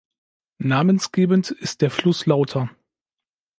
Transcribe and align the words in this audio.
Namensgebend 0.63 1.51
ist 1.51 1.81
der 1.83 1.91
Fluss 1.91 2.25
Lauter. 2.25 2.71